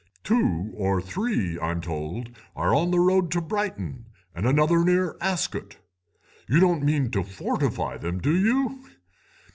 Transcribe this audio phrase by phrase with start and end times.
[0.23, 5.77] Two or three, I'm told, are on the road to Brighton, and another near Ascot.
[6.49, 8.83] You don't mean to fortify them, do you?